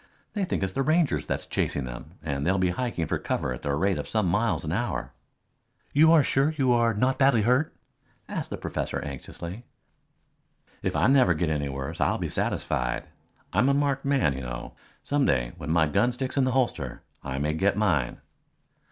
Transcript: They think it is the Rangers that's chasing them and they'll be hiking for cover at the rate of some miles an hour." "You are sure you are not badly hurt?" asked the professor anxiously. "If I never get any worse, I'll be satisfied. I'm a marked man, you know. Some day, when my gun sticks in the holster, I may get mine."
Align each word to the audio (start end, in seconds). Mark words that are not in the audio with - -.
They 0.33 0.45
think 0.45 0.63
it 0.63 0.65
is 0.65 0.73
the 0.73 0.81
Rangers 0.81 1.27
that's 1.27 1.45
chasing 1.45 1.83
them 1.83 2.15
and 2.23 2.43
they'll 2.43 2.57
be 2.57 2.71
hiking 2.71 3.05
for 3.05 3.19
cover 3.19 3.53
at 3.53 3.61
the 3.61 3.75
rate 3.75 3.99
of 3.99 4.07
some 4.09 4.25
miles 4.25 4.65
an 4.65 4.71
hour." 4.71 5.13
"You 5.93 6.11
are 6.11 6.23
sure 6.23 6.55
you 6.57 6.71
are 6.73 6.95
not 6.95 7.19
badly 7.19 7.43
hurt?" 7.43 7.75
asked 8.27 8.49
the 8.49 8.57
professor 8.57 8.99
anxiously. 9.05 9.63
"If 10.81 10.95
I 10.95 11.05
never 11.05 11.35
get 11.35 11.51
any 11.51 11.69
worse, 11.69 12.01
I'll 12.01 12.17
be 12.17 12.29
satisfied. 12.29 13.09
I'm 13.53 13.69
a 13.69 13.75
marked 13.75 14.03
man, 14.03 14.33
you 14.33 14.41
know. 14.41 14.73
Some 15.03 15.23
day, 15.25 15.51
when 15.57 15.69
my 15.69 15.85
gun 15.85 16.11
sticks 16.11 16.35
in 16.35 16.45
the 16.45 16.51
holster, 16.53 17.03
I 17.23 17.37
may 17.37 17.53
get 17.53 17.77
mine." 17.77 18.21